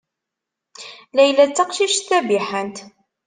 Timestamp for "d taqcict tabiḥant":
1.49-2.77